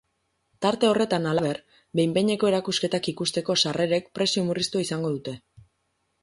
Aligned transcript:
Tarte 0.65 0.87
horretan, 0.93 1.27
halaber, 1.31 1.59
behin-behineko 1.99 2.49
erakusketak 2.53 3.11
ikusteko 3.13 3.57
sarrerek 3.65 4.09
prezio 4.21 4.45
murriztua 4.49 4.87
izango 4.87 5.13
dute. 5.19 5.37